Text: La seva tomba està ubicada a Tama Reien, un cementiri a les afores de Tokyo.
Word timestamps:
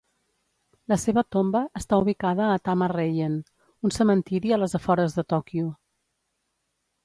La 0.93 0.95
seva 1.03 1.23
tomba 1.35 1.61
està 1.81 1.99
ubicada 2.05 2.47
a 2.55 2.57
Tama 2.69 2.89
Reien, 2.95 3.37
un 3.89 3.95
cementiri 4.01 4.57
a 4.57 4.63
les 4.65 4.77
afores 4.83 5.19
de 5.21 5.29
Tokyo. 5.37 5.71